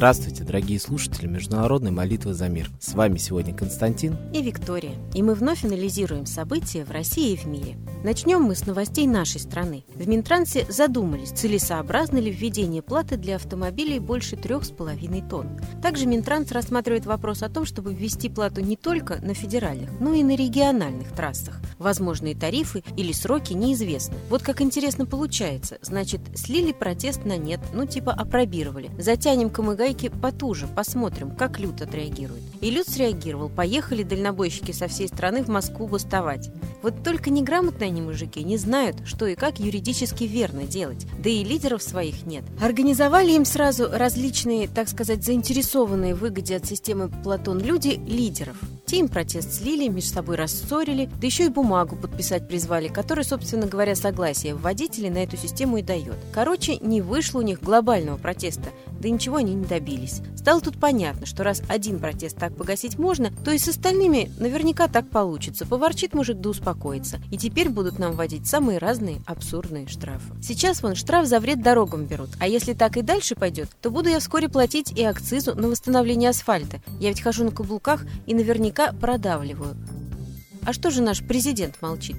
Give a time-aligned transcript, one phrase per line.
[0.00, 2.68] Здравствуйте, дорогие слушатели Международной молитвы за мир.
[2.80, 4.96] С вами сегодня Константин и Виктория.
[5.14, 7.76] И мы вновь анализируем события в России и в мире.
[8.02, 9.84] Начнем мы с новостей нашей страны.
[9.94, 15.60] В Минтрансе задумались, целесообразно ли введение платы для автомобилей больше 3,5 тонн.
[15.80, 20.24] Также Минтранс рассматривает вопрос о том, чтобы ввести плату не только на федеральных, но и
[20.24, 21.60] на региональных трассах.
[21.78, 24.16] Возможные тарифы или сроки неизвестны.
[24.28, 25.78] Вот как интересно получается.
[25.80, 28.90] Значит, слили протест на нет, ну типа опробировали.
[28.98, 29.76] Затянем кому мы
[30.40, 32.42] потуже, посмотрим, как Люд отреагирует.
[32.62, 33.50] И Люд среагировал.
[33.50, 36.50] Поехали дальнобойщики со всей страны в Москву бастовать.
[36.82, 41.06] Вот только неграмотные они мужики не знают, что и как юридически верно делать.
[41.22, 42.42] Да и лидеров своих нет.
[42.62, 48.56] Организовали им сразу различные, так сказать, заинтересованные в выгоде от системы Платон люди лидеров.
[48.86, 53.66] Те им протест слили, между собой рассорили, да еще и бумагу подписать призвали, которая, собственно
[53.66, 56.16] говоря, согласие вводителей на эту систему и дает.
[56.32, 58.70] Короче, не вышло у них глобального протеста,
[59.00, 60.20] да ничего они не добились.
[60.36, 64.88] Стало тут понятно, что раз один протест так погасить можно, то и с остальными наверняка
[64.88, 65.66] так получится.
[65.66, 67.20] Поворчит мужик да успокоится.
[67.30, 70.34] И теперь будут нам вводить самые разные абсурдные штрафы.
[70.42, 74.08] Сейчас вон штраф за вред дорогам берут, а если так и дальше пойдет, то буду
[74.08, 76.80] я вскоре платить и акцизу на восстановление асфальта.
[77.00, 79.76] Я ведь хожу на каблуках и наверняка продавливаю.
[80.64, 82.16] А что же наш президент молчит?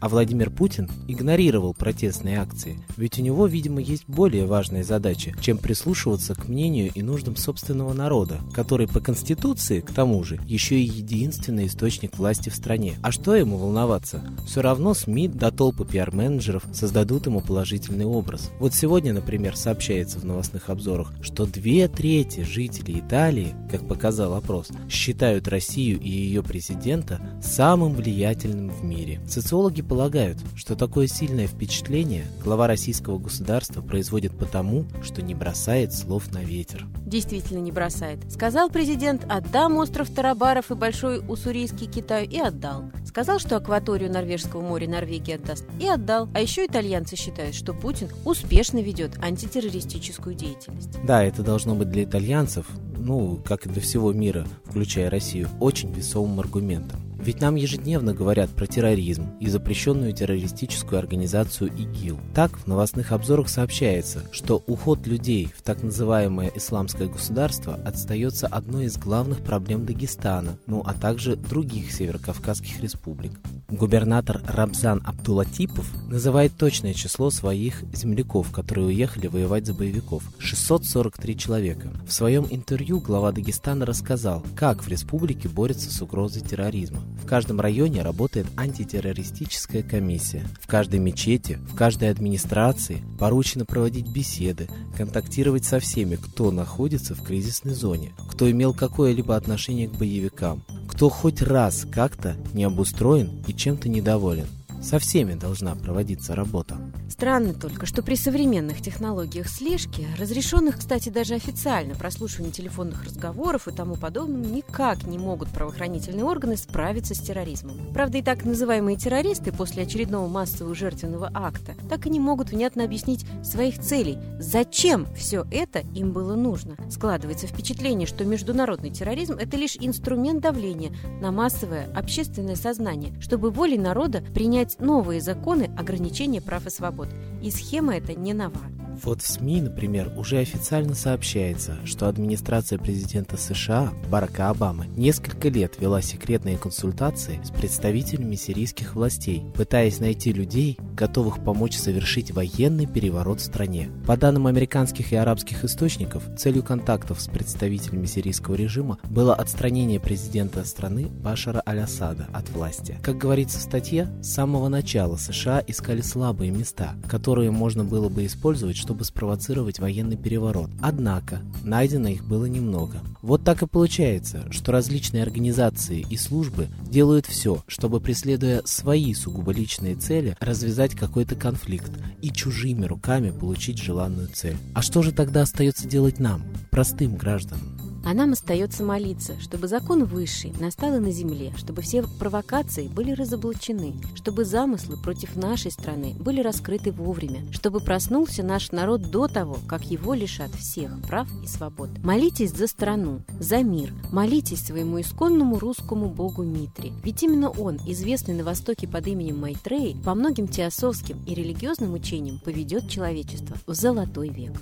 [0.00, 5.58] А Владимир Путин игнорировал протестные акции, ведь у него, видимо, есть более важные задачи, чем
[5.58, 10.84] прислушиваться к мнению и нуждам собственного народа, который по Конституции, к тому же, еще и
[10.84, 12.94] единственный источник власти в стране.
[13.02, 14.22] А что ему волноваться?
[14.46, 18.50] Все равно СМИ до толпы пиар-менеджеров создадут ему положительный образ.
[18.58, 24.68] Вот сегодня, например, сообщается в новостных обзорах, что две трети жителей Италии, как показал опрос,
[24.88, 29.20] считают Россию и ее президента самым влиятельным в мире.
[29.28, 36.32] Социологи полагают, что такое сильное впечатление глава российского государства производит потому, что не бросает слов
[36.32, 36.86] на ветер.
[37.06, 38.18] Действительно не бросает.
[38.30, 42.90] Сказал президент, отдам остров Тарабаров и Большой Уссурийский Китаю и отдал.
[43.06, 46.28] Сказал, что акваторию Норвежского моря Норвегии отдаст и отдал.
[46.34, 50.98] А еще итальянцы считают, что Путин успешно ведет антитеррористическую деятельность.
[51.04, 52.66] Да, это должно быть для итальянцев,
[52.98, 57.05] ну, как и для всего мира, включая Россию, очень весомым аргументом.
[57.18, 62.18] Ведь нам ежедневно говорят про терроризм и запрещенную террористическую организацию ИГИЛ.
[62.34, 68.86] Так, в новостных обзорах сообщается, что уход людей в так называемое исламское государство отстается одной
[68.86, 73.32] из главных проблем Дагестана, ну а также других северокавказских республик.
[73.68, 81.90] Губернатор Рамзан Абдулатипов называет точное число своих земляков, которые уехали воевать за боевиков– 643 человека.
[82.06, 87.00] В своем интервью глава Дагестана рассказал, как в республике борются с угрозой терроризма.
[87.20, 90.46] В каждом районе работает антитеррористическая комиссия.
[90.60, 97.22] В каждой мечети, в каждой администрации поручено проводить беседы, контактировать со всеми, кто находится в
[97.22, 100.62] кризисной зоне, кто имел какое-либо отношение к боевикам,
[100.96, 104.46] кто хоть раз как-то не обустроен и чем-то недоволен.
[104.86, 106.76] Со всеми должна проводиться работа.
[107.10, 113.72] Странно только, что при современных технологиях слежки, разрешенных, кстати, даже официально прослушивание телефонных разговоров и
[113.72, 117.92] тому подобное, никак не могут правоохранительные органы справиться с терроризмом.
[117.92, 122.84] Правда, и так называемые террористы после очередного массового жертвенного акта так и не могут внятно
[122.84, 124.18] объяснить своих целей.
[124.38, 126.76] Зачем все это им было нужно?
[126.90, 133.78] Складывается впечатление, что международный терроризм– это лишь инструмент давления на массовое общественное сознание, чтобы волей
[133.78, 137.08] народа принять новые законы ограничения прав и свобод.
[137.42, 138.75] И схема эта не нова.
[139.02, 145.74] Вот в СМИ, например, уже официально сообщается, что администрация президента США Барака Обамы несколько лет
[145.78, 153.40] вела секретные консультации с представителями сирийских властей, пытаясь найти людей, готовых помочь совершить военный переворот
[153.40, 153.90] в стране.
[154.06, 160.64] По данным американских и арабских источников, целью контактов с представителями сирийского режима было отстранение президента
[160.64, 162.98] страны Башара Аль-Асада от власти.
[163.02, 168.24] Как говорится в статье, с самого начала США искали слабые места, которые можно было бы
[168.24, 170.70] использовать, чтобы спровоцировать военный переворот.
[170.80, 173.00] Однако, найдено их было немного.
[173.20, 179.50] Вот так и получается, что различные организации и службы делают все, чтобы, преследуя свои сугубо
[179.50, 181.90] личные цели, развязать какой-то конфликт
[182.22, 184.56] и чужими руками получить желанную цель.
[184.72, 187.75] А что же тогда остается делать нам, простым гражданам?
[188.06, 193.10] А нам остается молиться, чтобы закон высший настал и на земле, чтобы все провокации были
[193.10, 199.58] разоблачены, чтобы замыслы против нашей страны были раскрыты вовремя, чтобы проснулся наш народ до того,
[199.66, 201.90] как его лишат всех прав и свобод.
[202.04, 208.34] Молитесь за страну, за мир, молитесь своему исконному русскому богу Митре, ведь именно он, известный
[208.34, 214.28] на Востоке под именем Майтрей, по многим теософским и религиозным учениям поведет человечество в золотой
[214.28, 214.52] век.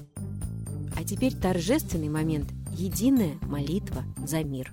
[0.96, 4.72] А теперь торжественный момент– единая молитва за мир.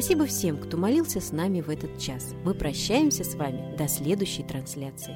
[0.00, 2.32] Спасибо всем, кто молился с нами в этот час.
[2.42, 5.14] Мы прощаемся с вами до следующей трансляции.